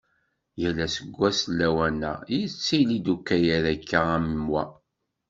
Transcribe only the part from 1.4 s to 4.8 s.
lawan-a, yettili-d ukayad akka am wa.